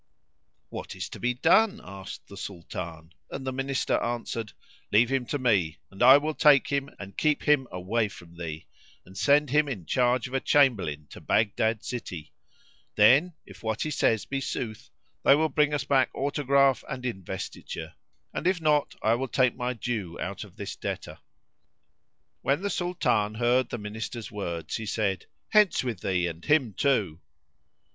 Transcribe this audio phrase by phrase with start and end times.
[0.69, 4.51] "What is to be done?" asked the Sultan, and the Minister answered,
[4.91, 8.65] "Leave him to me and I will take him and keep him away from thee,
[9.05, 12.33] and send him in charge of a Chamberlain to Baghdad city.
[12.95, 14.89] Then, if what he says be sooth,
[15.23, 17.93] they will bring us back autograph and investiture;
[18.33, 21.19] and if not, I will take my due out of this debtor."
[22.41, 27.21] When the Sultan heard the Minister's words he said, "Hence with thee and him too."